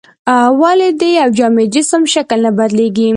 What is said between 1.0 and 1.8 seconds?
یو جامد